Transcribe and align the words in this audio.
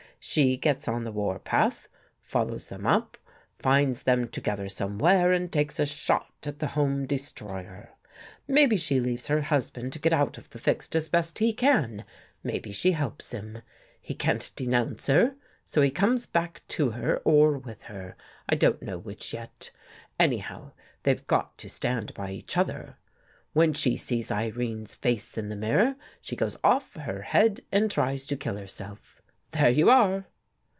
She 0.23 0.55
gets 0.55 0.87
on 0.87 1.03
the 1.03 1.11
warpath; 1.11 1.87
follows 2.21 2.69
them 2.69 2.85
up. 2.85 3.17
Finds 3.57 4.03
them 4.03 4.27
together 4.27 4.69
somewhere 4.69 5.31
and 5.31 5.51
takes 5.51 5.79
a 5.79 5.85
shot 5.87 6.31
at 6.45 6.59
the 6.59 6.67
home 6.67 7.07
destroyer. 7.07 7.95
Maybe 8.47 8.77
she 8.77 8.99
leaves 8.99 9.25
her 9.29 9.41
husband 9.41 9.93
to 9.93 9.99
get 9.99 10.13
out 10.13 10.37
of 10.37 10.51
the 10.51 10.59
fix 10.59 10.87
as 10.93 11.09
best 11.09 11.39
he 11.39 11.53
can— 11.53 12.05
maybe 12.43 12.71
she 12.71 12.91
helps 12.91 13.31
him. 13.31 13.63
He 13.99 14.13
can't 14.13 14.51
denounce 14.55 15.07
her, 15.07 15.33
so 15.63 15.81
he 15.81 15.89
comes 15.89 16.27
back 16.27 16.61
to 16.67 16.91
her 16.91 17.17
or 17.25 17.57
with 17.57 17.81
her, 17.83 18.15
I 18.47 18.53
don't 18.57 18.83
know 18.83 18.99
which 18.99 19.33
yet. 19.33 19.71
Any 20.19 20.37
how, 20.37 20.73
they've 21.01 21.25
got 21.25 21.57
to 21.57 21.67
stand 21.67 22.13
by 22.13 22.29
each 22.29 22.57
other. 22.57 22.95
When 23.53 23.73
she 23.73 23.97
sees 23.97 24.29
Irene's 24.31 24.93
face 24.93 25.35
in 25.35 25.49
the 25.49 25.55
mirror, 25.55 25.95
she 26.21 26.35
goes 26.35 26.57
off 26.63 26.93
her 26.93 27.23
head 27.23 27.61
and 27.71 27.89
tries 27.89 28.27
to 28.27 28.37
kill 28.37 28.57
herself. 28.57 29.17
There 29.53 29.69
you 29.69 29.89
are 29.89 30.27